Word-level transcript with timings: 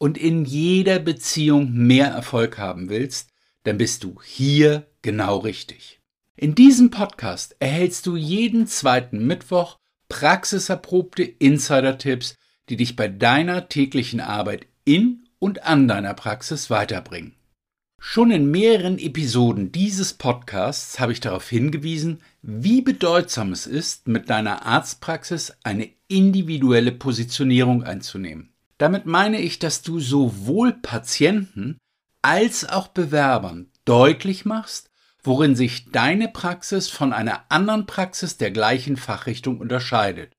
und 0.00 0.16
in 0.16 0.46
jeder 0.46 0.98
Beziehung 0.98 1.72
mehr 1.74 2.06
Erfolg 2.06 2.56
haben 2.56 2.88
willst, 2.88 3.28
dann 3.64 3.76
bist 3.76 4.02
du 4.02 4.16
hier 4.24 4.86
genau 5.02 5.36
richtig. 5.38 6.00
In 6.36 6.54
diesem 6.54 6.90
Podcast 6.90 7.54
erhältst 7.60 8.06
du 8.06 8.16
jeden 8.16 8.66
zweiten 8.66 9.26
Mittwoch 9.26 9.76
praxiserprobte 10.08 11.22
Insider-Tipps, 11.22 12.34
die 12.70 12.76
dich 12.76 12.96
bei 12.96 13.08
deiner 13.08 13.68
täglichen 13.68 14.20
Arbeit 14.20 14.66
in 14.86 15.28
und 15.38 15.64
an 15.64 15.86
deiner 15.86 16.14
Praxis 16.14 16.70
weiterbringen. 16.70 17.34
Schon 17.98 18.30
in 18.30 18.50
mehreren 18.50 18.98
Episoden 18.98 19.70
dieses 19.70 20.14
Podcasts 20.14 20.98
habe 20.98 21.12
ich 21.12 21.20
darauf 21.20 21.46
hingewiesen, 21.50 22.22
wie 22.40 22.80
bedeutsam 22.80 23.52
es 23.52 23.66
ist, 23.66 24.08
mit 24.08 24.30
deiner 24.30 24.64
Arztpraxis 24.64 25.52
eine 25.62 25.90
individuelle 26.08 26.92
Positionierung 26.92 27.84
einzunehmen. 27.84 28.49
Damit 28.80 29.04
meine 29.04 29.38
ich, 29.38 29.58
dass 29.58 29.82
du 29.82 30.00
sowohl 30.00 30.72
Patienten 30.72 31.76
als 32.22 32.66
auch 32.66 32.88
Bewerbern 32.88 33.70
deutlich 33.84 34.46
machst, 34.46 34.88
worin 35.22 35.54
sich 35.54 35.90
deine 35.90 36.28
Praxis 36.28 36.88
von 36.88 37.12
einer 37.12 37.44
anderen 37.50 37.84
Praxis 37.84 38.38
der 38.38 38.50
gleichen 38.50 38.96
Fachrichtung 38.96 39.58
unterscheidet 39.58 40.32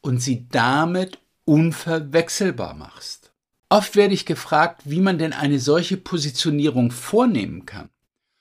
und 0.00 0.22
sie 0.22 0.48
damit 0.48 1.18
unverwechselbar 1.44 2.72
machst. 2.72 3.34
Oft 3.68 3.96
werde 3.96 4.14
ich 4.14 4.24
gefragt, 4.24 4.80
wie 4.86 5.00
man 5.00 5.18
denn 5.18 5.34
eine 5.34 5.60
solche 5.60 5.98
Positionierung 5.98 6.90
vornehmen 6.90 7.66
kann. 7.66 7.90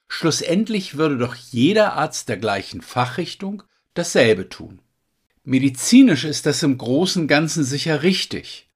Schlussendlich 0.07 0.95
würde 0.95 1.17
doch 1.17 1.35
jeder 1.35 1.95
Arzt 1.95 2.29
der 2.29 2.37
gleichen 2.37 2.81
Fachrichtung 2.81 3.63
dasselbe 3.93 4.47
tun. 4.47 4.79
Medizinisch 5.43 6.23
ist 6.23 6.45
das 6.45 6.63
im 6.63 6.77
Großen 6.77 7.27
Ganzen 7.27 7.65
sicher 7.65 8.03
richtig, 8.03 8.69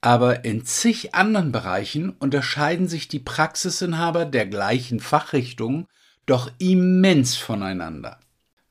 aber 0.00 0.44
in 0.44 0.64
zig 0.64 1.14
anderen 1.14 1.52
Bereichen 1.52 2.10
unterscheiden 2.10 2.88
sich 2.88 3.08
die 3.08 3.18
Praxisinhaber 3.18 4.24
der 4.24 4.46
gleichen 4.46 5.00
Fachrichtungen 5.00 5.86
doch 6.26 6.50
immens 6.58 7.36
voneinander. 7.36 8.20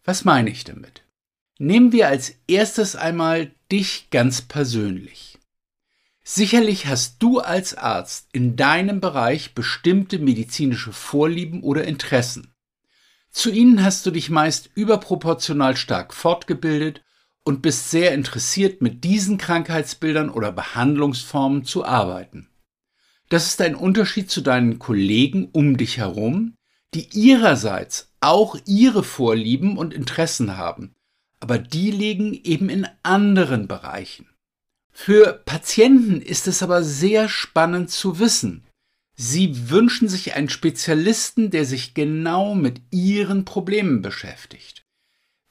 Was 0.03 0.25
meine 0.25 0.49
ich 0.49 0.63
damit? 0.63 1.03
Nehmen 1.57 1.91
wir 1.91 2.09
als 2.09 2.33
erstes 2.47 2.95
einmal 2.95 3.51
dich 3.71 4.09
ganz 4.11 4.41
persönlich. 4.41 5.39
Sicherlich 6.23 6.87
hast 6.87 7.21
du 7.21 7.39
als 7.39 7.75
Arzt 7.75 8.29
in 8.33 8.55
deinem 8.55 8.99
Bereich 8.99 9.53
bestimmte 9.53 10.19
medizinische 10.19 10.91
Vorlieben 10.91 11.63
oder 11.63 11.85
Interessen. 11.85 12.53
Zu 13.29 13.51
ihnen 13.51 13.83
hast 13.83 14.05
du 14.05 14.11
dich 14.11 14.29
meist 14.29 14.69
überproportional 14.75 15.77
stark 15.77 16.13
fortgebildet 16.13 17.04
und 17.45 17.61
bist 17.61 17.91
sehr 17.91 18.13
interessiert, 18.13 18.81
mit 18.81 19.03
diesen 19.05 19.37
Krankheitsbildern 19.37 20.29
oder 20.29 20.51
Behandlungsformen 20.51 21.63
zu 21.63 21.85
arbeiten. 21.85 22.49
Das 23.29 23.45
ist 23.47 23.61
ein 23.61 23.75
Unterschied 23.75 24.29
zu 24.29 24.41
deinen 24.41 24.79
Kollegen 24.79 25.49
um 25.51 25.77
dich 25.77 25.97
herum, 25.97 26.55
die 26.93 27.07
ihrerseits 27.13 28.11
auch 28.19 28.57
ihre 28.65 29.03
Vorlieben 29.03 29.77
und 29.77 29.93
Interessen 29.93 30.57
haben, 30.57 30.95
aber 31.39 31.57
die 31.59 31.91
liegen 31.91 32.33
eben 32.43 32.69
in 32.69 32.87
anderen 33.03 33.67
Bereichen. 33.67 34.27
Für 34.91 35.33
Patienten 35.33 36.21
ist 36.21 36.47
es 36.47 36.63
aber 36.63 36.83
sehr 36.83 37.27
spannend 37.29 37.91
zu 37.91 38.19
wissen. 38.19 38.65
Sie 39.15 39.69
wünschen 39.69 40.07
sich 40.07 40.35
einen 40.35 40.49
Spezialisten, 40.49 41.51
der 41.51 41.65
sich 41.65 41.93
genau 41.93 42.55
mit 42.55 42.81
ihren 42.91 43.45
Problemen 43.45 44.01
beschäftigt. 44.01 44.84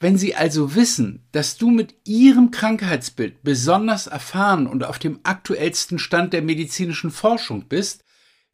Wenn 0.04 0.18
Sie 0.18 0.34
also 0.34 0.74
wissen, 0.74 1.24
dass 1.32 1.56
du 1.56 1.70
mit 1.70 1.94
Ihrem 2.04 2.50
Krankheitsbild 2.50 3.42
besonders 3.42 4.06
erfahren 4.06 4.66
und 4.66 4.84
auf 4.84 4.98
dem 4.98 5.20
aktuellsten 5.22 5.98
Stand 5.98 6.34
der 6.34 6.42
medizinischen 6.42 7.10
Forschung 7.10 7.68
bist, 7.70 8.04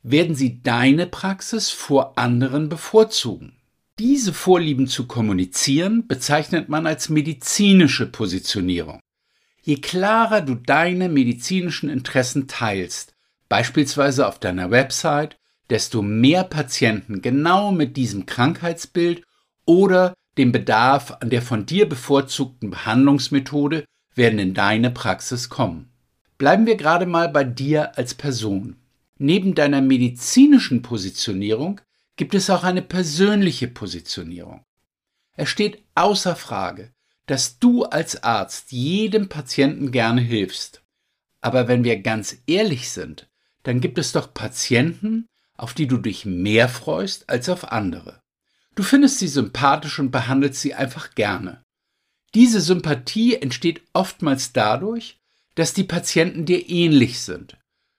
werden 0.05 0.37
Sie 0.37 0.62
deine 0.62 1.09
Praxis 1.09 1.71
vor 1.71 2.16
anderen 2.16 2.69
bevorzugen. 2.69 3.56
Diese 3.99 4.33
Vorlieben 4.33 4.87
zu 4.87 5.09
kommunizieren 5.09 6.06
bezeichnet 6.06 6.69
man 6.69 6.87
als 6.87 7.09
medizinische 7.09 8.06
Positionierung. 8.06 9.00
Je 9.61 9.75
klarer 9.75 10.43
du 10.43 10.55
deine 10.55 11.09
medizinischen 11.09 11.91
Interessen 11.91 12.47
teilst, 12.47 13.17
beispielsweise 13.49 14.28
auf 14.28 14.38
deiner 14.38 14.71
Website, 14.71 15.37
desto 15.69 16.00
mehr 16.00 16.44
Patienten 16.44 17.22
genau 17.22 17.72
mit 17.72 17.97
diesem 17.97 18.25
Krankheitsbild 18.25 19.25
oder 19.65 20.15
dem 20.40 20.52
Bedarf 20.52 21.18
an 21.20 21.28
der 21.28 21.42
von 21.42 21.66
dir 21.66 21.86
bevorzugten 21.86 22.70
Behandlungsmethode 22.70 23.84
werden 24.14 24.38
in 24.38 24.54
deine 24.54 24.90
Praxis 24.90 25.50
kommen. 25.50 25.92
Bleiben 26.38 26.64
wir 26.64 26.76
gerade 26.76 27.04
mal 27.04 27.28
bei 27.28 27.44
dir 27.44 27.98
als 27.98 28.14
Person. 28.14 28.76
Neben 29.18 29.54
deiner 29.54 29.82
medizinischen 29.82 30.80
Positionierung 30.80 31.82
gibt 32.16 32.34
es 32.34 32.48
auch 32.48 32.64
eine 32.64 32.80
persönliche 32.80 33.68
Positionierung. 33.68 34.64
Es 35.36 35.50
steht 35.50 35.84
außer 35.94 36.34
Frage, 36.36 36.90
dass 37.26 37.58
du 37.58 37.84
als 37.84 38.22
Arzt 38.22 38.72
jedem 38.72 39.28
Patienten 39.28 39.92
gerne 39.92 40.22
hilfst. 40.22 40.82
Aber 41.42 41.68
wenn 41.68 41.84
wir 41.84 42.00
ganz 42.00 42.38
ehrlich 42.46 42.90
sind, 42.90 43.28
dann 43.62 43.82
gibt 43.82 43.98
es 43.98 44.12
doch 44.12 44.32
Patienten, 44.32 45.26
auf 45.58 45.74
die 45.74 45.86
du 45.86 45.98
dich 45.98 46.24
mehr 46.24 46.70
freust 46.70 47.28
als 47.28 47.50
auf 47.50 47.72
andere. 47.72 48.22
Du 48.75 48.82
findest 48.82 49.19
sie 49.19 49.28
sympathisch 49.28 49.98
und 49.98 50.10
behandelst 50.10 50.60
sie 50.60 50.75
einfach 50.75 51.14
gerne. 51.14 51.62
Diese 52.34 52.60
Sympathie 52.60 53.36
entsteht 53.36 53.82
oftmals 53.92 54.53
dadurch, 54.53 55.19
dass 55.56 55.75
die 55.75 55.84
Patienten 55.84 56.44
dir 56.44 56.69
ähnlich 56.69 57.20
sind. 57.20 57.58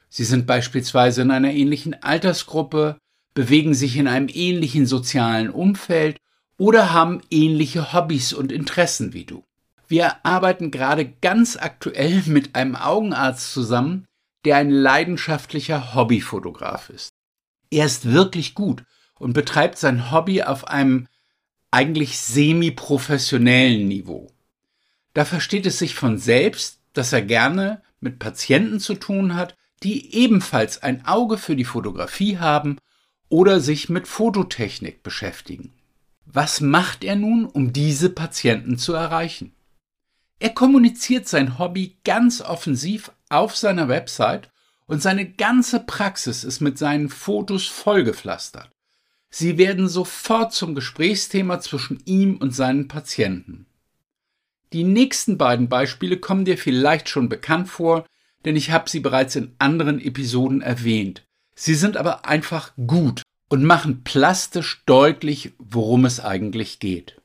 Sie 0.09 0.23
sind 0.23 0.47
beispielsweise 0.47 1.21
in 1.21 1.31
einer 1.31 1.51
ähnlichen 1.51 2.01
Altersgruppe, 2.01 2.97
bewegen 3.33 3.73
sich 3.73 3.97
in 3.97 4.07
einem 4.07 4.29
ähnlichen 4.31 4.85
sozialen 4.85 5.49
Umfeld 5.49 6.17
oder 6.57 6.93
haben 6.93 7.21
ähnliche 7.29 7.93
Hobbys 7.93 8.33
und 8.33 8.51
Interessen 8.51 9.13
wie 9.13 9.25
du. 9.25 9.43
Wir 9.87 10.25
arbeiten 10.25 10.71
gerade 10.71 11.05
ganz 11.05 11.57
aktuell 11.57 12.23
mit 12.25 12.55
einem 12.55 12.75
Augenarzt 12.75 13.53
zusammen, 13.53 14.05
der 14.45 14.57
ein 14.57 14.69
leidenschaftlicher 14.69 15.93
Hobbyfotograf 15.93 16.89
ist. 16.89 17.09
Er 17.69 17.85
ist 17.85 18.11
wirklich 18.11 18.53
gut 18.55 18.83
und 19.21 19.33
betreibt 19.33 19.77
sein 19.77 20.11
Hobby 20.11 20.41
auf 20.41 20.67
einem 20.67 21.07
eigentlich 21.69 22.17
semi-professionellen 22.19 23.87
Niveau. 23.87 24.31
Da 25.13 25.25
versteht 25.25 25.67
es 25.67 25.77
sich 25.77 25.93
von 25.93 26.17
selbst, 26.17 26.79
dass 26.93 27.13
er 27.13 27.21
gerne 27.21 27.83
mit 27.99 28.17
Patienten 28.17 28.79
zu 28.79 28.95
tun 28.95 29.35
hat, 29.35 29.55
die 29.83 30.15
ebenfalls 30.15 30.81
ein 30.81 31.05
Auge 31.05 31.37
für 31.37 31.55
die 31.55 31.65
Fotografie 31.65 32.39
haben 32.39 32.77
oder 33.29 33.59
sich 33.59 33.89
mit 33.89 34.07
Fototechnik 34.07 35.03
beschäftigen. 35.03 35.71
Was 36.25 36.59
macht 36.59 37.03
er 37.03 37.15
nun, 37.15 37.45
um 37.45 37.73
diese 37.73 38.09
Patienten 38.09 38.77
zu 38.77 38.93
erreichen? 38.93 39.53
Er 40.39 40.49
kommuniziert 40.49 41.27
sein 41.27 41.59
Hobby 41.59 41.97
ganz 42.03 42.41
offensiv 42.41 43.11
auf 43.29 43.55
seiner 43.55 43.87
Website 43.87 44.49
und 44.87 45.01
seine 45.01 45.29
ganze 45.29 45.79
Praxis 45.79 46.43
ist 46.43 46.59
mit 46.59 46.79
seinen 46.79 47.09
Fotos 47.09 47.67
vollgepflastert. 47.67 48.70
Sie 49.31 49.57
werden 49.57 49.87
sofort 49.87 50.53
zum 50.53 50.75
Gesprächsthema 50.75 51.61
zwischen 51.61 52.01
ihm 52.05 52.35
und 52.35 52.53
seinen 52.53 52.89
Patienten. 52.89 53.65
Die 54.73 54.83
nächsten 54.83 55.37
beiden 55.37 55.69
Beispiele 55.69 56.17
kommen 56.17 56.45
dir 56.45 56.57
vielleicht 56.57 57.09
schon 57.09 57.29
bekannt 57.29 57.69
vor, 57.69 58.05
denn 58.45 58.55
ich 58.55 58.71
habe 58.71 58.89
sie 58.89 58.99
bereits 58.99 59.35
in 59.35 59.55
anderen 59.57 60.01
Episoden 60.01 60.61
erwähnt. 60.61 61.23
Sie 61.55 61.75
sind 61.75 61.95
aber 61.95 62.25
einfach 62.25 62.73
gut 62.75 63.21
und 63.49 63.63
machen 63.63 64.03
plastisch 64.03 64.83
deutlich, 64.85 65.53
worum 65.57 66.05
es 66.05 66.19
eigentlich 66.19 66.79
geht. 66.79 67.21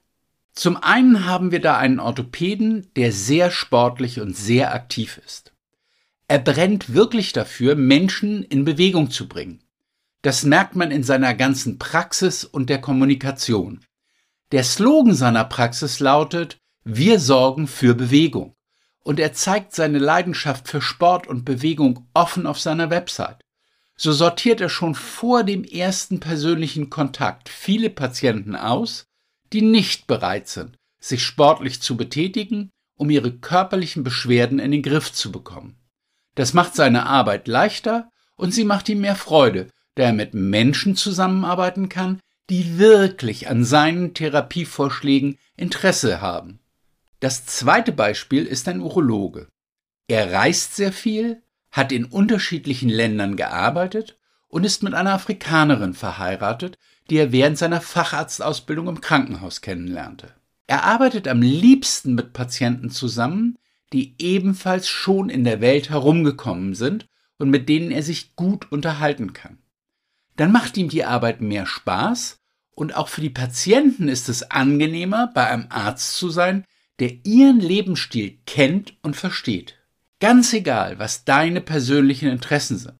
Zum 0.52 0.76
einen 0.76 1.26
haben 1.26 1.50
wir 1.50 1.60
da 1.60 1.76
einen 1.76 2.00
Orthopäden, 2.00 2.86
der 2.96 3.12
sehr 3.12 3.50
sportlich 3.50 4.20
und 4.20 4.36
sehr 4.36 4.74
aktiv 4.74 5.20
ist. 5.24 5.52
Er 6.28 6.38
brennt 6.38 6.94
wirklich 6.94 7.32
dafür, 7.32 7.76
Menschen 7.76 8.42
in 8.42 8.64
Bewegung 8.64 9.10
zu 9.10 9.28
bringen. 9.28 9.60
Das 10.26 10.42
merkt 10.42 10.74
man 10.74 10.90
in 10.90 11.04
seiner 11.04 11.34
ganzen 11.34 11.78
Praxis 11.78 12.42
und 12.42 12.68
der 12.68 12.80
Kommunikation. 12.80 13.84
Der 14.50 14.64
Slogan 14.64 15.14
seiner 15.14 15.44
Praxis 15.44 16.00
lautet 16.00 16.58
Wir 16.82 17.20
sorgen 17.20 17.68
für 17.68 17.94
Bewegung. 17.94 18.56
Und 19.04 19.20
er 19.20 19.34
zeigt 19.34 19.72
seine 19.72 20.00
Leidenschaft 20.00 20.66
für 20.66 20.82
Sport 20.82 21.28
und 21.28 21.44
Bewegung 21.44 22.08
offen 22.12 22.48
auf 22.48 22.58
seiner 22.58 22.90
Website. 22.90 23.40
so 23.96 24.10
sortiert 24.10 24.60
er 24.60 24.68
schon 24.68 24.96
vor 24.96 25.44
dem 25.44 25.62
ersten 25.62 26.18
persönlichen 26.18 26.90
Kontakt 26.90 27.48
viele 27.48 27.88
Patienten 27.88 28.56
aus, 28.56 29.04
die 29.52 29.62
nicht 29.62 30.08
bereit 30.08 30.48
sind, 30.48 30.76
sich 30.98 31.22
sportlich 31.22 31.80
zu 31.82 31.96
betätigen, 31.96 32.70
um 32.96 33.10
ihre 33.10 33.30
körperlichen 33.30 34.02
Beschwerden 34.02 34.58
in 34.58 34.72
den 34.72 34.82
Griff 34.82 35.12
zu 35.12 35.30
bekommen. 35.30 35.78
Das 36.34 36.52
macht 36.52 36.74
seine 36.74 37.06
Arbeit 37.06 37.46
leichter 37.46 38.10
und 38.34 38.52
sie 38.52 38.64
macht 38.64 38.88
ihm 38.88 39.02
mehr 39.02 39.14
Freude, 39.14 39.68
da 39.96 40.04
er 40.04 40.12
mit 40.12 40.32
Menschen 40.34 40.94
zusammenarbeiten 40.94 41.88
kann, 41.88 42.20
die 42.48 42.78
wirklich 42.78 43.48
an 43.48 43.64
seinen 43.64 44.14
Therapievorschlägen 44.14 45.38
Interesse 45.56 46.20
haben. 46.20 46.60
Das 47.18 47.44
zweite 47.46 47.92
Beispiel 47.92 48.44
ist 48.44 48.68
ein 48.68 48.80
Urologe. 48.80 49.48
Er 50.06 50.32
reist 50.32 50.76
sehr 50.76 50.92
viel, 50.92 51.42
hat 51.72 51.90
in 51.90 52.04
unterschiedlichen 52.04 52.88
Ländern 52.88 53.36
gearbeitet 53.36 54.16
und 54.48 54.64
ist 54.64 54.82
mit 54.82 54.94
einer 54.94 55.14
Afrikanerin 55.14 55.94
verheiratet, 55.94 56.78
die 57.10 57.16
er 57.16 57.32
während 57.32 57.58
seiner 57.58 57.80
Facharztausbildung 57.80 58.88
im 58.88 59.00
Krankenhaus 59.00 59.60
kennenlernte. 59.60 60.34
Er 60.66 60.84
arbeitet 60.84 61.26
am 61.26 61.42
liebsten 61.42 62.14
mit 62.14 62.32
Patienten 62.32 62.90
zusammen, 62.90 63.56
die 63.92 64.14
ebenfalls 64.18 64.88
schon 64.88 65.30
in 65.30 65.44
der 65.44 65.60
Welt 65.60 65.90
herumgekommen 65.90 66.74
sind 66.74 67.06
und 67.38 67.50
mit 67.50 67.68
denen 67.68 67.90
er 67.90 68.02
sich 68.02 68.34
gut 68.36 68.70
unterhalten 68.72 69.32
kann. 69.32 69.58
Dann 70.36 70.52
macht 70.52 70.76
ihm 70.76 70.88
die 70.88 71.04
Arbeit 71.04 71.40
mehr 71.40 71.66
Spaß 71.66 72.38
und 72.70 72.94
auch 72.94 73.08
für 73.08 73.22
die 73.22 73.30
Patienten 73.30 74.08
ist 74.08 74.28
es 74.28 74.50
angenehmer, 74.50 75.30
bei 75.34 75.46
einem 75.48 75.66
Arzt 75.70 76.16
zu 76.16 76.28
sein, 76.28 76.64
der 76.98 77.24
ihren 77.24 77.60
Lebensstil 77.60 78.38
kennt 78.46 78.94
und 79.02 79.16
versteht. 79.16 79.78
Ganz 80.20 80.52
egal, 80.52 80.98
was 80.98 81.24
deine 81.24 81.60
persönlichen 81.60 82.28
Interessen 82.28 82.78
sind. 82.78 82.98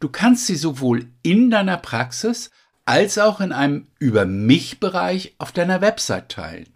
Du 0.00 0.08
kannst 0.08 0.46
sie 0.46 0.56
sowohl 0.56 1.06
in 1.22 1.50
deiner 1.50 1.78
Praxis 1.78 2.50
als 2.84 3.18
auch 3.18 3.40
in 3.40 3.52
einem 3.52 3.88
Über 3.98 4.26
mich 4.26 4.78
Bereich 4.78 5.34
auf 5.38 5.52
deiner 5.52 5.80
Website 5.80 6.30
teilen. 6.30 6.68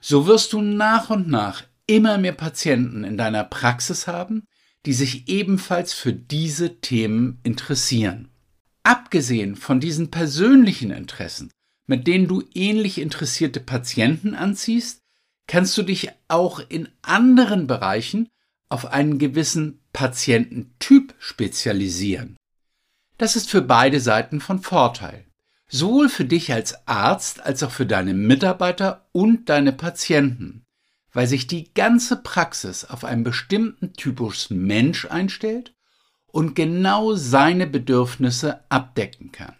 So 0.00 0.26
wirst 0.26 0.52
du 0.52 0.60
nach 0.60 1.10
und 1.10 1.28
nach 1.28 1.62
immer 1.86 2.18
mehr 2.18 2.32
Patienten 2.32 3.04
in 3.04 3.16
deiner 3.16 3.44
Praxis 3.44 4.06
haben, 4.06 4.46
die 4.84 4.94
sich 4.94 5.28
ebenfalls 5.28 5.92
für 5.92 6.12
diese 6.12 6.80
Themen 6.80 7.38
interessieren. 7.44 8.31
Abgesehen 8.82 9.56
von 9.56 9.80
diesen 9.80 10.10
persönlichen 10.10 10.90
Interessen, 10.90 11.50
mit 11.86 12.06
denen 12.06 12.26
du 12.26 12.42
ähnlich 12.54 12.98
interessierte 12.98 13.60
Patienten 13.60 14.34
anziehst, 14.34 15.00
kannst 15.46 15.76
du 15.76 15.82
dich 15.82 16.10
auch 16.28 16.60
in 16.68 16.88
anderen 17.02 17.66
Bereichen 17.66 18.28
auf 18.68 18.86
einen 18.86 19.18
gewissen 19.18 19.80
Patiententyp 19.92 21.14
spezialisieren. 21.18 22.36
Das 23.18 23.36
ist 23.36 23.50
für 23.50 23.62
beide 23.62 24.00
Seiten 24.00 24.40
von 24.40 24.60
Vorteil. 24.60 25.26
Sowohl 25.68 26.08
für 26.08 26.24
dich 26.24 26.52
als 26.52 26.86
Arzt 26.88 27.40
als 27.40 27.62
auch 27.62 27.70
für 27.70 27.86
deine 27.86 28.14
Mitarbeiter 28.14 29.08
und 29.12 29.48
deine 29.48 29.72
Patienten, 29.72 30.64
weil 31.12 31.26
sich 31.26 31.46
die 31.46 31.72
ganze 31.72 32.16
Praxis 32.16 32.84
auf 32.84 33.04
einen 33.04 33.24
bestimmten 33.24 33.92
Typus 33.92 34.50
Mensch 34.50 35.06
einstellt 35.06 35.72
und 36.32 36.54
genau 36.56 37.14
seine 37.14 37.66
Bedürfnisse 37.66 38.60
abdecken 38.68 39.30
kann. 39.30 39.54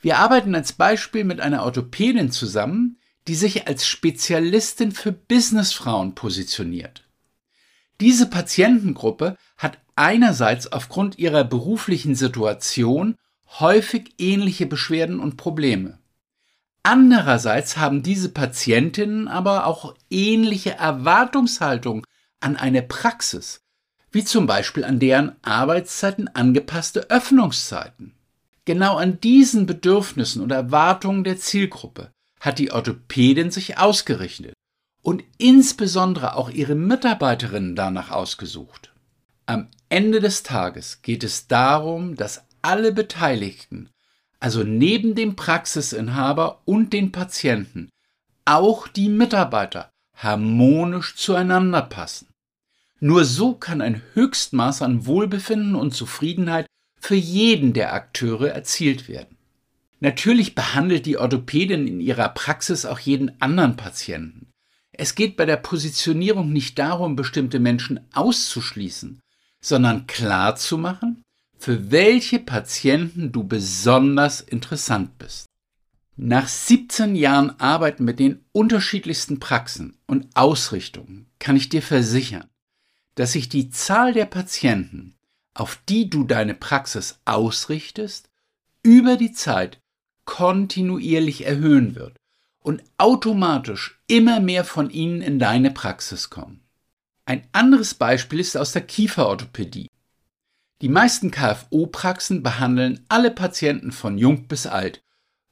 Wir 0.00 0.18
arbeiten 0.18 0.54
als 0.54 0.72
Beispiel 0.72 1.24
mit 1.24 1.40
einer 1.40 1.64
Orthopädin 1.64 2.30
zusammen, 2.30 2.98
die 3.26 3.34
sich 3.34 3.66
als 3.66 3.86
Spezialistin 3.86 4.92
für 4.92 5.12
Businessfrauen 5.12 6.14
positioniert. 6.14 7.04
Diese 8.00 8.30
Patientengruppe 8.30 9.36
hat 9.58 9.78
einerseits 9.94 10.72
aufgrund 10.72 11.18
ihrer 11.18 11.44
beruflichen 11.44 12.14
Situation 12.14 13.16
häufig 13.58 14.14
ähnliche 14.18 14.66
Beschwerden 14.66 15.20
und 15.20 15.36
Probleme. 15.36 15.98
Andererseits 16.82 17.76
haben 17.76 18.02
diese 18.02 18.30
Patientinnen 18.30 19.28
aber 19.28 19.66
auch 19.66 19.94
ähnliche 20.08 20.76
Erwartungshaltung 20.76 22.06
an 22.40 22.56
eine 22.56 22.82
Praxis, 22.82 23.60
wie 24.12 24.24
zum 24.24 24.46
Beispiel 24.46 24.84
an 24.84 24.98
deren 24.98 25.36
Arbeitszeiten 25.42 26.28
angepasste 26.28 27.10
Öffnungszeiten. 27.10 28.14
Genau 28.64 28.96
an 28.96 29.20
diesen 29.20 29.66
Bedürfnissen 29.66 30.42
und 30.42 30.52
Erwartungen 30.52 31.24
der 31.24 31.38
Zielgruppe 31.38 32.10
hat 32.40 32.58
die 32.58 32.72
Orthopädin 32.72 33.50
sich 33.50 33.78
ausgerichtet 33.78 34.54
und 35.02 35.24
insbesondere 35.38 36.36
auch 36.36 36.50
ihre 36.50 36.74
Mitarbeiterinnen 36.74 37.76
danach 37.76 38.10
ausgesucht. 38.10 38.92
Am 39.46 39.68
Ende 39.88 40.20
des 40.20 40.42
Tages 40.42 41.02
geht 41.02 41.24
es 41.24 41.48
darum, 41.48 42.16
dass 42.16 42.44
alle 42.62 42.92
Beteiligten, 42.92 43.90
also 44.38 44.62
neben 44.62 45.14
dem 45.14 45.36
Praxisinhaber 45.36 46.62
und 46.64 46.92
den 46.92 47.12
Patienten, 47.12 47.90
auch 48.44 48.88
die 48.88 49.08
Mitarbeiter 49.08 49.90
harmonisch 50.14 51.16
zueinander 51.16 51.82
passen. 51.82 52.29
Nur 53.00 53.24
so 53.24 53.54
kann 53.54 53.80
ein 53.80 54.02
Höchstmaß 54.12 54.82
an 54.82 55.06
Wohlbefinden 55.06 55.74
und 55.74 55.94
Zufriedenheit 55.94 56.66
für 57.00 57.14
jeden 57.14 57.72
der 57.72 57.94
Akteure 57.94 58.50
erzielt 58.50 59.08
werden. 59.08 59.38
Natürlich 60.00 60.54
behandelt 60.54 61.06
die 61.06 61.16
Orthopädin 61.16 61.86
in 61.86 62.00
ihrer 62.00 62.28
Praxis 62.28 62.84
auch 62.84 62.98
jeden 62.98 63.40
anderen 63.40 63.76
Patienten. 63.76 64.50
Es 64.92 65.14
geht 65.14 65.36
bei 65.36 65.46
der 65.46 65.56
Positionierung 65.56 66.52
nicht 66.52 66.78
darum, 66.78 67.16
bestimmte 67.16 67.58
Menschen 67.58 68.00
auszuschließen, 68.12 69.20
sondern 69.62 70.06
klarzumachen, 70.06 71.22
für 71.58 71.90
welche 71.90 72.38
Patienten 72.38 73.32
du 73.32 73.44
besonders 73.44 74.42
interessant 74.42 75.16
bist. 75.18 75.46
Nach 76.16 76.48
17 76.48 77.16
Jahren 77.16 77.58
Arbeit 77.60 78.00
mit 78.00 78.18
den 78.18 78.44
unterschiedlichsten 78.52 79.40
Praxen 79.40 79.96
und 80.06 80.26
Ausrichtungen 80.34 81.26
kann 81.38 81.56
ich 81.56 81.70
dir 81.70 81.82
versichern, 81.82 82.46
dass 83.14 83.32
sich 83.32 83.48
die 83.48 83.70
Zahl 83.70 84.12
der 84.12 84.26
Patienten, 84.26 85.16
auf 85.54 85.80
die 85.88 86.08
du 86.08 86.24
deine 86.24 86.54
Praxis 86.54 87.20
ausrichtest, 87.24 88.30
über 88.82 89.16
die 89.16 89.32
Zeit 89.32 89.80
kontinuierlich 90.24 91.44
erhöhen 91.44 91.94
wird 91.94 92.16
und 92.60 92.82
automatisch 92.98 94.00
immer 94.06 94.40
mehr 94.40 94.64
von 94.64 94.90
ihnen 94.90 95.22
in 95.22 95.38
deine 95.38 95.70
Praxis 95.70 96.30
kommen. 96.30 96.62
Ein 97.24 97.46
anderes 97.52 97.94
Beispiel 97.94 98.40
ist 98.40 98.56
aus 98.56 98.72
der 98.72 98.82
Kieferorthopädie. 98.82 99.88
Die 100.80 100.88
meisten 100.88 101.30
KFO-Praxen 101.30 102.42
behandeln 102.42 103.04
alle 103.08 103.30
Patienten 103.30 103.92
von 103.92 104.18
jung 104.18 104.48
bis 104.48 104.66
alt, 104.66 105.02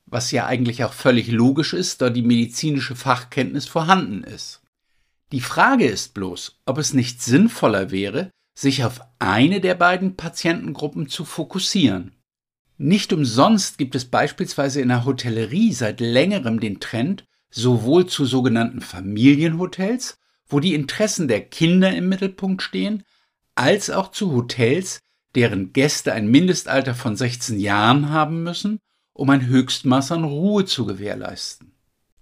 was 0.06 0.30
ja 0.30 0.46
eigentlich 0.46 0.84
auch 0.84 0.94
völlig 0.94 1.28
logisch 1.28 1.74
ist, 1.74 2.00
da 2.00 2.08
die 2.08 2.22
medizinische 2.22 2.96
Fachkenntnis 2.96 3.66
vorhanden 3.66 4.24
ist. 4.24 4.62
Die 5.32 5.40
Frage 5.40 5.86
ist 5.86 6.14
bloß, 6.14 6.60
ob 6.64 6.78
es 6.78 6.94
nicht 6.94 7.22
sinnvoller 7.22 7.90
wäre, 7.90 8.30
sich 8.54 8.84
auf 8.84 9.00
eine 9.18 9.60
der 9.60 9.74
beiden 9.74 10.16
Patientengruppen 10.16 11.08
zu 11.08 11.24
fokussieren. 11.24 12.12
Nicht 12.78 13.12
umsonst 13.12 13.76
gibt 13.76 13.94
es 13.94 14.06
beispielsweise 14.06 14.80
in 14.80 14.88
der 14.88 15.04
Hotellerie 15.04 15.72
seit 15.72 16.00
längerem 16.00 16.60
den 16.60 16.80
Trend, 16.80 17.24
sowohl 17.50 18.06
zu 18.06 18.24
sogenannten 18.24 18.80
Familienhotels, 18.80 20.16
wo 20.48 20.60
die 20.60 20.74
Interessen 20.74 21.28
der 21.28 21.42
Kinder 21.42 21.94
im 21.94 22.08
Mittelpunkt 22.08 22.62
stehen, 22.62 23.02
als 23.54 23.90
auch 23.90 24.10
zu 24.12 24.32
Hotels, 24.32 25.00
deren 25.34 25.72
Gäste 25.72 26.12
ein 26.12 26.28
Mindestalter 26.28 26.94
von 26.94 27.16
16 27.16 27.60
Jahren 27.60 28.10
haben 28.10 28.42
müssen, 28.42 28.78
um 29.12 29.28
ein 29.30 29.46
Höchstmaß 29.46 30.12
an 30.12 30.24
Ruhe 30.24 30.64
zu 30.64 30.86
gewährleisten. 30.86 31.77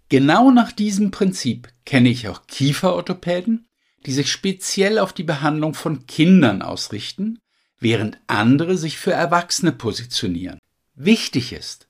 Genau 0.08 0.50
nach 0.50 0.72
diesem 0.72 1.10
Prinzip 1.10 1.68
kenne 1.84 2.08
ich 2.08 2.28
auch 2.28 2.46
Kieferorthopäden, 2.46 3.66
die 4.04 4.12
sich 4.12 4.30
speziell 4.30 4.98
auf 4.98 5.12
die 5.12 5.24
Behandlung 5.24 5.74
von 5.74 6.06
Kindern 6.06 6.62
ausrichten 6.62 7.38
während 7.78 8.18
andere 8.26 8.76
sich 8.76 8.98
für 8.98 9.12
Erwachsene 9.12 9.72
positionieren. 9.72 10.58
Wichtig 10.94 11.52
ist, 11.52 11.88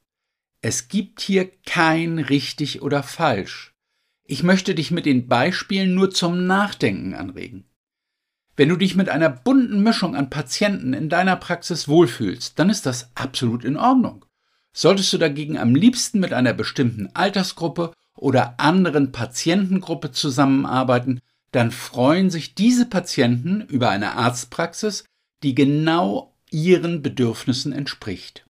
es 0.60 0.88
gibt 0.88 1.20
hier 1.20 1.50
kein 1.64 2.18
richtig 2.18 2.82
oder 2.82 3.02
falsch. 3.02 3.74
Ich 4.24 4.42
möchte 4.42 4.74
dich 4.74 4.90
mit 4.90 5.06
den 5.06 5.28
Beispielen 5.28 5.94
nur 5.94 6.10
zum 6.10 6.46
Nachdenken 6.46 7.14
anregen. 7.14 7.64
Wenn 8.56 8.68
du 8.70 8.76
dich 8.76 8.96
mit 8.96 9.08
einer 9.08 9.28
bunten 9.28 9.82
Mischung 9.82 10.16
an 10.16 10.30
Patienten 10.30 10.92
in 10.92 11.08
deiner 11.08 11.36
Praxis 11.36 11.86
wohlfühlst, 11.86 12.58
dann 12.58 12.70
ist 12.70 12.86
das 12.86 13.10
absolut 13.14 13.64
in 13.64 13.76
Ordnung. 13.76 14.24
Solltest 14.72 15.12
du 15.12 15.18
dagegen 15.18 15.58
am 15.58 15.74
liebsten 15.74 16.18
mit 16.18 16.32
einer 16.32 16.52
bestimmten 16.52 17.08
Altersgruppe 17.14 17.92
oder 18.16 18.58
anderen 18.58 19.12
Patientengruppe 19.12 20.12
zusammenarbeiten, 20.12 21.20
dann 21.52 21.70
freuen 21.70 22.30
sich 22.30 22.54
diese 22.54 22.86
Patienten 22.86 23.62
über 23.62 23.90
eine 23.90 24.12
Arztpraxis, 24.14 25.04
die 25.42 25.54
genau 25.54 26.34
ihren 26.50 27.02
Bedürfnissen 27.02 27.72
entspricht. 27.72 28.44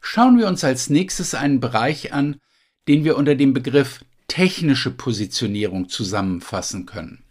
Schauen 0.00 0.38
wir 0.38 0.46
uns 0.48 0.62
als 0.64 0.90
nächstes 0.90 1.34
einen 1.34 1.60
Bereich 1.60 2.12
an, 2.12 2.40
den 2.88 3.04
wir 3.04 3.16
unter 3.16 3.34
dem 3.34 3.52
Begriff 3.52 4.04
technische 4.28 4.90
Positionierung 4.90 5.88
zusammenfassen 5.88 6.86
können. 6.86 7.24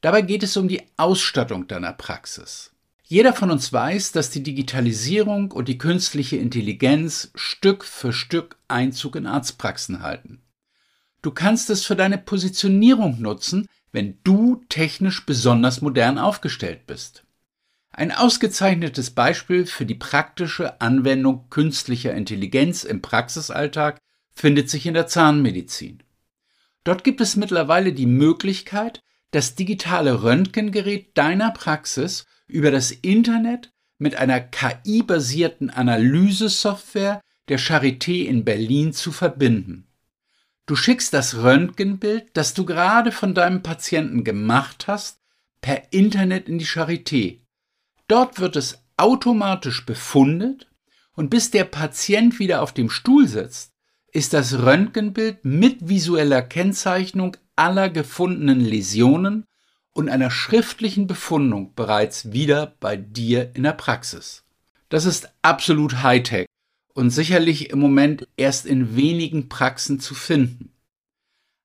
Dabei 0.00 0.22
geht 0.22 0.42
es 0.42 0.56
um 0.56 0.68
die 0.68 0.82
Ausstattung 0.96 1.68
deiner 1.68 1.92
Praxis. 1.92 2.72
Jeder 3.04 3.34
von 3.34 3.50
uns 3.50 3.72
weiß, 3.72 4.12
dass 4.12 4.30
die 4.30 4.42
Digitalisierung 4.42 5.52
und 5.52 5.68
die 5.68 5.78
künstliche 5.78 6.36
Intelligenz 6.36 7.30
Stück 7.34 7.84
für 7.84 8.12
Stück 8.12 8.56
Einzug 8.68 9.16
in 9.16 9.26
Arztpraxen 9.26 10.02
halten. 10.02 10.40
Du 11.22 11.30
kannst 11.30 11.70
es 11.70 11.86
für 11.86 11.96
deine 11.96 12.18
Positionierung 12.18 13.20
nutzen, 13.20 13.68
wenn 13.92 14.18
du 14.24 14.64
technisch 14.68 15.24
besonders 15.24 15.80
modern 15.80 16.18
aufgestellt 16.18 16.86
bist. 16.86 17.24
Ein 17.90 18.10
ausgezeichnetes 18.10 19.10
Beispiel 19.10 19.66
für 19.66 19.86
die 19.86 19.94
praktische 19.94 20.80
Anwendung 20.80 21.48
künstlicher 21.50 22.14
Intelligenz 22.14 22.84
im 22.84 23.02
Praxisalltag 23.02 23.98
findet 24.34 24.70
sich 24.70 24.86
in 24.86 24.94
der 24.94 25.06
Zahnmedizin. 25.06 26.02
Dort 26.84 27.04
gibt 27.04 27.20
es 27.20 27.36
mittlerweile 27.36 27.92
die 27.92 28.06
Möglichkeit, 28.06 29.02
das 29.30 29.54
digitale 29.54 30.22
Röntgengerät 30.22 31.16
deiner 31.16 31.52
Praxis 31.52 32.24
über 32.48 32.70
das 32.70 32.90
Internet 32.90 33.70
mit 33.98 34.16
einer 34.16 34.40
KI-basierten 34.40 35.70
Analysesoftware 35.70 37.20
der 37.48 37.60
Charité 37.60 38.24
in 38.24 38.44
Berlin 38.44 38.92
zu 38.92 39.12
verbinden. 39.12 39.86
Du 40.66 40.76
schickst 40.76 41.12
das 41.12 41.36
Röntgenbild, 41.38 42.30
das 42.34 42.54
du 42.54 42.64
gerade 42.64 43.10
von 43.10 43.34
deinem 43.34 43.62
Patienten 43.62 44.22
gemacht 44.22 44.86
hast, 44.86 45.20
per 45.60 45.92
Internet 45.92 46.48
in 46.48 46.58
die 46.58 46.66
Charité. 46.66 47.40
Dort 48.06 48.38
wird 48.38 48.56
es 48.56 48.82
automatisch 48.96 49.84
befundet 49.84 50.68
und 51.14 51.30
bis 51.30 51.50
der 51.50 51.64
Patient 51.64 52.38
wieder 52.38 52.62
auf 52.62 52.72
dem 52.72 52.90
Stuhl 52.90 53.26
sitzt, 53.26 53.72
ist 54.12 54.34
das 54.34 54.58
Röntgenbild 54.58 55.44
mit 55.44 55.88
visueller 55.88 56.42
Kennzeichnung 56.42 57.36
aller 57.56 57.88
gefundenen 57.88 58.60
Läsionen 58.60 59.44
und 59.92 60.08
einer 60.08 60.30
schriftlichen 60.30 61.06
Befundung 61.06 61.74
bereits 61.74 62.32
wieder 62.32 62.74
bei 62.78 62.96
dir 62.96 63.50
in 63.54 63.64
der 63.64 63.72
Praxis. 63.72 64.44
Das 64.88 65.06
ist 65.06 65.32
absolut 65.42 66.02
Hightech 66.02 66.46
und 66.94 67.10
sicherlich 67.10 67.70
im 67.70 67.78
Moment 67.78 68.28
erst 68.36 68.66
in 68.66 68.96
wenigen 68.96 69.48
Praxen 69.48 70.00
zu 70.00 70.14
finden. 70.14 70.72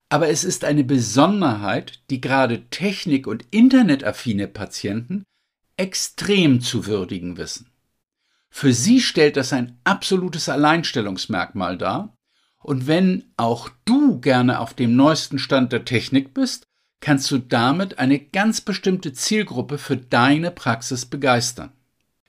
Aber 0.10 0.30
es 0.30 0.44
ist 0.44 0.64
eine 0.64 0.84
Besonderheit, 0.84 2.02
die 2.10 2.22
gerade 2.22 2.70
technik- 2.70 3.28
und 3.28 3.46
internetaffine 3.52 4.48
Patienten 4.48 5.24
extrem 5.76 6.62
zu 6.62 6.86
würdigen 6.86 7.38
wissen. 7.38 7.70
Für 8.50 8.74
sie 8.74 9.02
stellt 9.02 9.38
das 9.38 9.54
ein 9.54 9.78
absolutes 9.84 10.50
Alleinstellungsmerkmal 10.50 11.78
dar, 11.78 12.14
und 12.60 12.88
wenn 12.88 13.24
auch 13.38 13.70
du 13.86 14.20
gerne 14.20 14.60
auf 14.60 14.74
dem 14.74 14.96
neuesten 14.96 15.40
Stand 15.40 15.72
der 15.72 15.86
Technik 15.86 16.34
bist, 16.34 16.66
kannst 17.00 17.30
du 17.32 17.38
damit 17.38 18.00
eine 18.00 18.20
ganz 18.20 18.62
bestimmte 18.62 19.14
Zielgruppe 19.14 19.78
für 19.78 19.96
deine 19.96 20.52
Praxis 20.52 21.06
begeistern. 21.06 21.72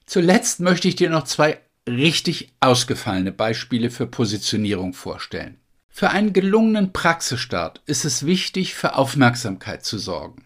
Zuletzt 0.05 0.61
möchte 0.61 0.89
ich 0.89 0.97
dir 0.97 1.11
noch 1.11 1.25
zwei 1.25 1.61
richtig 1.89 2.53
ausgefallene 2.61 3.33
Beispiele 3.33 3.91
für 3.91 4.07
Positionierung 4.07 4.95
vorstellen. 4.95 5.59
Für 5.89 6.11
einen 6.11 6.33
gelungenen 6.33 6.93
Praxisstart 6.93 7.83
ist 7.87 8.05
es 8.05 8.25
wichtig, 8.25 8.75
für 8.75 8.95
Aufmerksamkeit 8.97 9.85
zu 9.85 9.99
sorgen. 9.99 10.45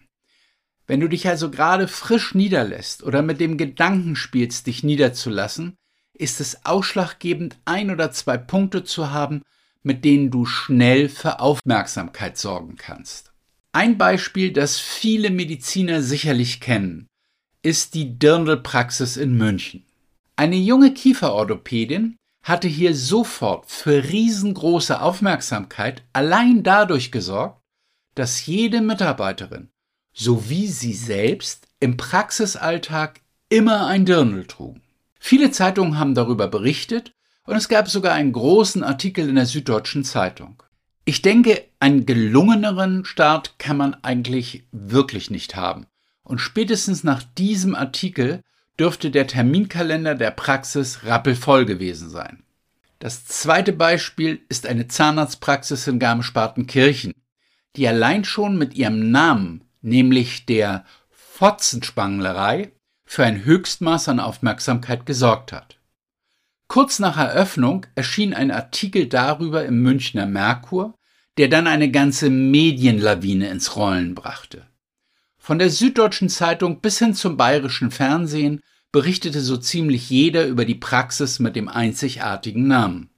Wenn 0.87 0.99
du 0.99 1.07
dich 1.07 1.27
also 1.27 1.51
gerade 1.51 1.87
frisch 1.87 2.33
niederlässt 2.33 3.03
oder 3.03 3.21
mit 3.21 3.39
dem 3.39 3.57
Gedanken 3.57 4.15
spielst, 4.15 4.67
dich 4.67 4.83
niederzulassen, 4.83 5.77
ist 6.13 6.41
es 6.41 6.65
ausschlaggebend, 6.65 7.57
ein 7.65 7.91
oder 7.91 8.11
zwei 8.11 8.37
Punkte 8.37 8.83
zu 8.83 9.11
haben, 9.11 9.43
mit 9.81 10.05
denen 10.05 10.31
du 10.31 10.45
schnell 10.45 11.09
für 11.09 11.39
Aufmerksamkeit 11.39 12.37
sorgen 12.37 12.75
kannst. 12.75 13.31
Ein 13.71 13.97
Beispiel, 13.97 14.51
das 14.53 14.79
viele 14.79 15.29
Mediziner 15.29 16.01
sicherlich 16.01 16.61
kennen, 16.61 17.07
ist 17.61 17.93
die 17.93 18.19
Dirndl-Praxis 18.19 19.17
in 19.17 19.35
München. 19.35 19.85
Eine 20.35 20.55
junge 20.55 20.93
Kieferorthopädin 20.93 22.15
hatte 22.41 22.67
hier 22.67 22.95
sofort 22.95 23.69
für 23.69 24.03
riesengroße 24.03 24.99
Aufmerksamkeit 24.99 26.03
allein 26.11 26.63
dadurch 26.63 27.11
gesorgt, 27.11 27.61
dass 28.15 28.45
jede 28.45 28.81
Mitarbeiterin 28.81 29.69
sowie 30.11 30.67
sie 30.67 30.93
selbst 30.93 31.67
im 31.79 31.97
Praxisalltag 31.97 33.21
immer 33.49 33.87
ein 33.87 34.05
Dirndl 34.05 34.45
trugen. 34.45 34.81
Viele 35.19 35.51
Zeitungen 35.51 35.99
haben 35.99 36.15
darüber 36.15 36.47
berichtet 36.47 37.13
und 37.45 37.55
es 37.55 37.69
gab 37.69 37.87
sogar 37.87 38.13
einen 38.13 38.33
großen 38.33 38.83
Artikel 38.83 39.29
in 39.29 39.35
der 39.35 39.45
Süddeutschen 39.45 40.03
Zeitung. 40.03 40.61
Ich 41.05 41.21
denke, 41.21 41.63
einen 41.79 42.05
gelungeneren 42.05 43.05
Start 43.05 43.59
kann 43.59 43.77
man 43.77 43.93
eigentlich 44.03 44.65
wirklich 44.71 45.29
nicht 45.29 45.55
haben. 45.55 45.85
Und 46.23 46.39
spätestens 46.39 47.03
nach 47.03 47.21
diesem 47.23 47.75
Artikel 47.75 48.41
dürfte 48.79 49.11
der 49.11 49.27
Terminkalender 49.27 50.15
der 50.15 50.31
Praxis 50.31 51.03
rappelvoll 51.03 51.65
gewesen 51.65 52.09
sein. 52.09 52.43
Das 52.99 53.25
zweite 53.25 53.73
Beispiel 53.73 54.41
ist 54.49 54.65
eine 54.65 54.87
Zahnarztpraxis 54.87 55.87
in 55.87 55.99
Garmisch-Partenkirchen, 55.99 57.13
die 57.75 57.87
allein 57.87 58.23
schon 58.23 58.57
mit 58.57 58.75
ihrem 58.75 59.11
Namen, 59.11 59.65
nämlich 59.81 60.45
der 60.45 60.85
Fotzenspanglerei, 61.09 62.71
für 63.05 63.25
ein 63.25 63.43
Höchstmaß 63.43 64.09
an 64.09 64.19
Aufmerksamkeit 64.19 65.05
gesorgt 65.05 65.51
hat. 65.51 65.79
Kurz 66.67 66.99
nach 66.99 67.17
Eröffnung 67.17 67.85
erschien 67.93 68.33
ein 68.33 68.49
Artikel 68.49 69.07
darüber 69.07 69.65
im 69.65 69.81
Münchner 69.81 70.25
Merkur, 70.25 70.97
der 71.37 71.47
dann 71.47 71.67
eine 71.67 71.91
ganze 71.91 72.29
Medienlawine 72.29 73.49
ins 73.49 73.75
Rollen 73.75 74.15
brachte. 74.15 74.65
Von 75.45 75.59
der 75.59 75.69
Süddeutschen 75.69 76.29
Zeitung 76.29 76.79
bis 76.79 76.99
hin 76.99 77.13
zum 77.13 77.35
bayerischen 77.35 77.91
Fernsehen 77.91 78.61
berichtete 78.93 79.41
so 79.41 79.57
ziemlich 79.57 80.09
jeder 80.09 80.47
über 80.47 80.63
die 80.63 80.73
Praxis 80.73 81.39
mit 81.39 81.57
dem 81.57 81.67
einzigartigen 81.67 82.65
Namen. 82.65 83.09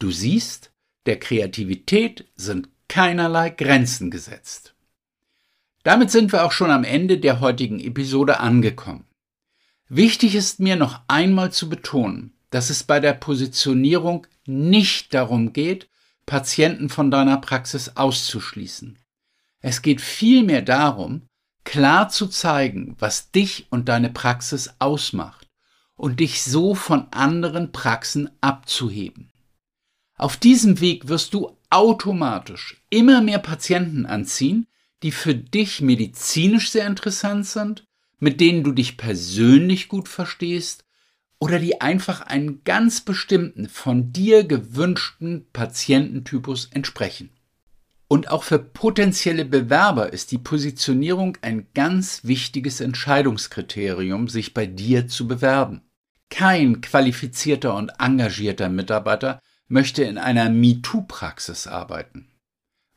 Du 0.00 0.10
siehst, 0.10 0.72
der 1.06 1.20
Kreativität 1.20 2.24
sind 2.34 2.68
keinerlei 2.88 3.50
Grenzen 3.50 4.10
gesetzt. 4.10 4.74
Damit 5.84 6.10
sind 6.10 6.32
wir 6.32 6.44
auch 6.44 6.50
schon 6.50 6.72
am 6.72 6.82
Ende 6.82 7.18
der 7.18 7.38
heutigen 7.38 7.78
Episode 7.78 8.40
angekommen. 8.40 9.04
Wichtig 9.88 10.34
ist 10.34 10.58
mir 10.58 10.74
noch 10.74 11.02
einmal 11.06 11.52
zu 11.52 11.68
betonen, 11.68 12.32
dass 12.50 12.68
es 12.68 12.82
bei 12.82 12.98
der 12.98 13.12
Positionierung 13.12 14.26
nicht 14.44 15.14
darum 15.14 15.52
geht, 15.52 15.88
Patienten 16.26 16.88
von 16.88 17.12
deiner 17.12 17.36
Praxis 17.36 17.92
auszuschließen. 17.94 18.98
Es 19.60 19.82
geht 19.82 20.00
vielmehr 20.00 20.62
darum, 20.62 21.22
klar 21.64 22.08
zu 22.08 22.28
zeigen, 22.28 22.96
was 22.98 23.30
dich 23.30 23.66
und 23.70 23.88
deine 23.88 24.10
Praxis 24.10 24.74
ausmacht 24.78 25.46
und 25.96 26.20
dich 26.20 26.42
so 26.42 26.74
von 26.74 27.08
anderen 27.10 27.72
Praxen 27.72 28.30
abzuheben. 28.40 29.30
Auf 30.16 30.36
diesem 30.36 30.80
Weg 30.80 31.08
wirst 31.08 31.34
du 31.34 31.56
automatisch 31.70 32.82
immer 32.90 33.20
mehr 33.20 33.38
Patienten 33.38 34.06
anziehen, 34.06 34.66
die 35.02 35.12
für 35.12 35.34
dich 35.34 35.80
medizinisch 35.80 36.70
sehr 36.70 36.86
interessant 36.86 37.46
sind, 37.46 37.84
mit 38.18 38.40
denen 38.40 38.64
du 38.64 38.72
dich 38.72 38.96
persönlich 38.96 39.88
gut 39.88 40.08
verstehst 40.08 40.84
oder 41.38 41.58
die 41.58 41.80
einfach 41.80 42.22
einen 42.22 42.64
ganz 42.64 43.00
bestimmten, 43.00 43.68
von 43.68 44.12
dir 44.12 44.44
gewünschten 44.44 45.46
Patiententypus 45.52 46.66
entsprechen. 46.72 47.30
Und 48.08 48.30
auch 48.30 48.42
für 48.42 48.58
potenzielle 48.58 49.44
Bewerber 49.44 50.12
ist 50.12 50.32
die 50.32 50.38
Positionierung 50.38 51.36
ein 51.42 51.66
ganz 51.74 52.24
wichtiges 52.24 52.80
Entscheidungskriterium, 52.80 54.28
sich 54.28 54.54
bei 54.54 54.66
dir 54.66 55.08
zu 55.08 55.28
bewerben. 55.28 55.82
Kein 56.30 56.80
qualifizierter 56.80 57.74
und 57.74 57.92
engagierter 57.98 58.70
Mitarbeiter 58.70 59.40
möchte 59.68 60.04
in 60.04 60.16
einer 60.16 60.48
MeToo-Praxis 60.48 61.66
arbeiten. 61.66 62.30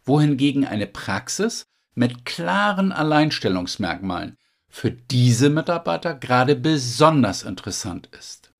Wohingegen 0.05 0.65
eine 0.65 0.87
Praxis 0.87 1.65
mit 1.93 2.25
klaren 2.25 2.93
Alleinstellungsmerkmalen 2.93 4.37
für 4.69 4.91
diese 4.91 5.49
Mitarbeiter 5.49 6.13
gerade 6.13 6.55
besonders 6.55 7.43
interessant 7.43 8.07
ist. 8.17 8.53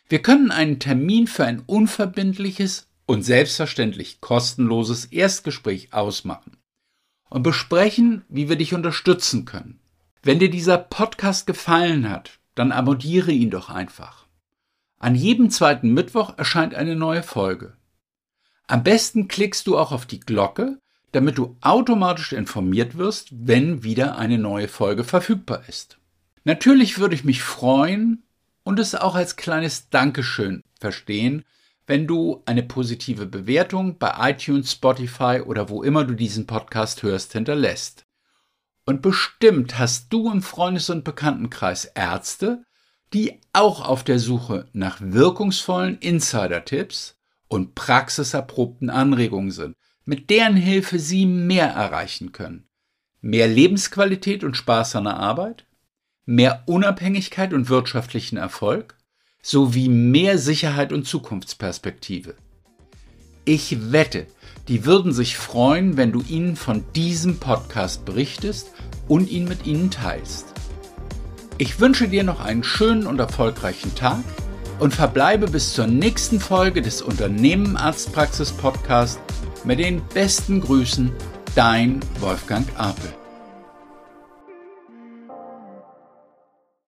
Wir 0.08 0.22
können 0.22 0.50
einen 0.50 0.78
Termin 0.78 1.26
für 1.26 1.44
ein 1.44 1.60
unverbindliches 1.60 2.86
und 3.06 3.22
selbstverständlich 3.22 4.20
kostenloses 4.20 5.06
Erstgespräch 5.06 5.92
ausmachen 5.92 6.56
und 7.30 7.42
besprechen, 7.42 8.24
wie 8.28 8.48
wir 8.48 8.56
dich 8.56 8.74
unterstützen 8.74 9.44
können. 9.44 9.80
Wenn 10.22 10.38
dir 10.38 10.50
dieser 10.50 10.78
Podcast 10.78 11.46
gefallen 11.46 12.10
hat, 12.10 12.38
dann 12.54 12.72
abonniere 12.72 13.32
ihn 13.32 13.50
doch 13.50 13.70
einfach. 13.70 14.26
An 14.98 15.14
jedem 15.14 15.50
zweiten 15.50 15.92
Mittwoch 15.92 16.36
erscheint 16.38 16.74
eine 16.74 16.96
neue 16.96 17.22
Folge. 17.22 17.76
Am 18.66 18.82
besten 18.82 19.28
klickst 19.28 19.66
du 19.66 19.78
auch 19.78 19.92
auf 19.92 20.06
die 20.06 20.20
Glocke, 20.20 20.80
damit 21.12 21.38
du 21.38 21.56
automatisch 21.60 22.32
informiert 22.32 22.96
wirst, 22.98 23.28
wenn 23.32 23.82
wieder 23.82 24.18
eine 24.18 24.38
neue 24.38 24.68
Folge 24.68 25.04
verfügbar 25.04 25.62
ist. 25.68 25.98
Natürlich 26.44 26.98
würde 26.98 27.14
ich 27.14 27.24
mich 27.24 27.42
freuen, 27.42 28.22
und 28.68 28.78
es 28.78 28.94
auch 28.94 29.14
als 29.14 29.36
kleines 29.36 29.88
Dankeschön 29.88 30.62
verstehen, 30.78 31.46
wenn 31.86 32.06
du 32.06 32.42
eine 32.44 32.62
positive 32.62 33.24
Bewertung 33.24 33.96
bei 33.96 34.30
iTunes, 34.30 34.72
Spotify 34.72 35.40
oder 35.40 35.70
wo 35.70 35.82
immer 35.82 36.04
du 36.04 36.12
diesen 36.12 36.46
Podcast 36.46 37.02
hörst 37.02 37.32
hinterlässt. 37.32 38.04
Und 38.84 39.00
bestimmt 39.00 39.78
hast 39.78 40.12
du 40.12 40.30
im 40.30 40.42
Freundes- 40.42 40.90
und 40.90 41.02
Bekanntenkreis 41.02 41.86
Ärzte, 41.86 42.62
die 43.14 43.40
auch 43.54 43.88
auf 43.88 44.04
der 44.04 44.18
Suche 44.18 44.68
nach 44.74 44.98
wirkungsvollen 45.00 45.96
Insider-Tipps 45.96 47.16
und 47.48 47.74
praxiserprobten 47.74 48.90
Anregungen 48.90 49.50
sind, 49.50 49.77
mit 50.08 50.30
deren 50.30 50.56
Hilfe 50.56 50.98
sie 50.98 51.26
mehr 51.26 51.66
erreichen 51.66 52.32
können. 52.32 52.64
Mehr 53.20 53.46
Lebensqualität 53.46 54.42
und 54.42 54.56
Spaß 54.56 54.96
an 54.96 55.04
der 55.04 55.18
Arbeit, 55.18 55.66
mehr 56.24 56.62
Unabhängigkeit 56.64 57.52
und 57.52 57.68
wirtschaftlichen 57.68 58.38
Erfolg 58.38 58.96
sowie 59.42 59.90
mehr 59.90 60.38
Sicherheit 60.38 60.94
und 60.94 61.06
Zukunftsperspektive. 61.06 62.36
Ich 63.44 63.92
wette, 63.92 64.26
die 64.68 64.86
würden 64.86 65.12
sich 65.12 65.36
freuen, 65.36 65.98
wenn 65.98 66.12
du 66.12 66.22
ihnen 66.22 66.56
von 66.56 66.84
diesem 66.96 67.38
Podcast 67.38 68.06
berichtest 68.06 68.70
und 69.08 69.28
ihn 69.28 69.44
mit 69.44 69.66
ihnen 69.66 69.90
teilst. 69.90 70.54
Ich 71.58 71.80
wünsche 71.80 72.08
dir 72.08 72.24
noch 72.24 72.40
einen 72.40 72.64
schönen 72.64 73.06
und 73.06 73.18
erfolgreichen 73.18 73.94
Tag 73.94 74.24
und 74.78 74.94
verbleibe 74.94 75.48
bis 75.48 75.74
zur 75.74 75.86
nächsten 75.86 76.40
Folge 76.40 76.80
des 76.80 77.02
Unternehmen 77.02 77.76
Arztpraxis 77.76 78.52
Podcast 78.52 79.20
mit 79.64 79.78
den 79.78 80.02
besten 80.14 80.60
Grüßen, 80.60 81.12
dein 81.54 82.00
Wolfgang 82.20 82.66
Apel. 82.76 83.17